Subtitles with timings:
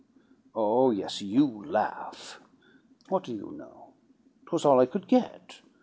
[0.55, 2.39] Oh, yes, you laugh!
[3.09, 3.93] What do you know!
[4.47, 5.61] 'Twas all I could get.